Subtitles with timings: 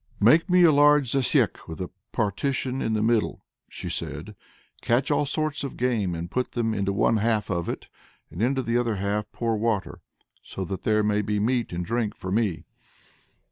[0.19, 4.35] "Make me a large zasyek with a partition in the middle," she said;
[4.81, 7.85] "catch all sorts of game, and put them into one half of it,
[8.31, 10.01] and into the other half pour water;
[10.41, 12.63] so that there may be meat and drink for me."